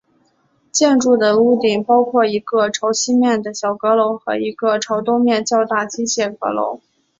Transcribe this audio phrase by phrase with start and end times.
[0.71, 6.81] 建筑的屋顶包括一个朝西面的小阁楼和一个朝东面较大机械阁楼。